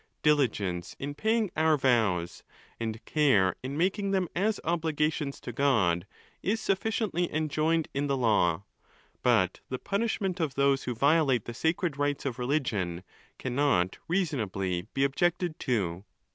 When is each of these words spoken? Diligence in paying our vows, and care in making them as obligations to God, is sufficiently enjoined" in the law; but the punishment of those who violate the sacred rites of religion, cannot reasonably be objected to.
Diligence 0.23 0.95
in 0.97 1.13
paying 1.13 1.51
our 1.55 1.77
vows, 1.77 2.43
and 2.79 3.05
care 3.05 3.55
in 3.61 3.77
making 3.77 4.09
them 4.09 4.29
as 4.35 4.59
obligations 4.63 5.39
to 5.39 5.51
God, 5.51 6.07
is 6.41 6.59
sufficiently 6.59 7.31
enjoined" 7.31 7.87
in 7.93 8.07
the 8.07 8.17
law; 8.17 8.63
but 9.21 9.59
the 9.69 9.77
punishment 9.77 10.39
of 10.39 10.55
those 10.55 10.85
who 10.85 10.95
violate 10.95 11.45
the 11.45 11.53
sacred 11.53 11.99
rites 11.99 12.25
of 12.25 12.39
religion, 12.39 13.03
cannot 13.37 13.99
reasonably 14.07 14.87
be 14.95 15.03
objected 15.03 15.59
to. 15.59 16.03